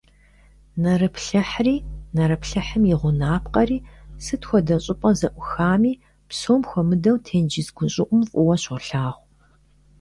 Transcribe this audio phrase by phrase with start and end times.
[0.81, 1.75] Нэрыплъыхьри,
[2.15, 3.77] нэрыплъыхьым и гъунапкъэри
[4.23, 9.25] сыт хуэдэ щӀыпӀэ ззӀухами, псом хуэмыдэу тенджыз гущӀыӀум, фӀыуэ щолъагъу.